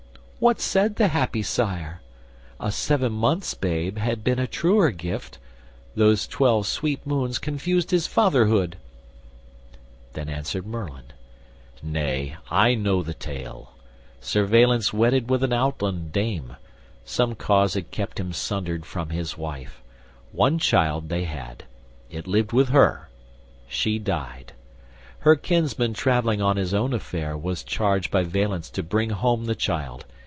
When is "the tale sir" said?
13.03-14.43